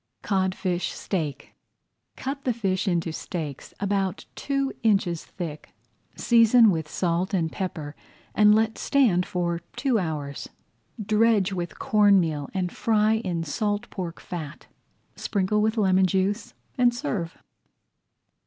[0.23, 1.53] CODFISH STEAK
[2.15, 5.75] Cut the fish into steaks, about two inches thick,
[6.15, 7.95] season with salt and pepper,
[8.33, 10.49] and let stand for two hours.
[10.99, 14.65] Dredge with corn meal and fry in salt pork fat.
[15.15, 17.37] Sprinkle with lemon juice and serve.